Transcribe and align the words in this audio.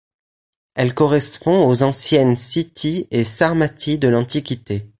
Elle 0.73 0.95
correspond 0.95 1.69
aux 1.69 1.83
anciennes 1.83 2.35
Scythie 2.35 3.07
et 3.11 3.23
Sarmatie 3.23 3.99
de 3.99 4.07
l'Antiquité. 4.07 4.89